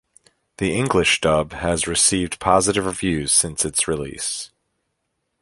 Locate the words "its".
3.63-3.87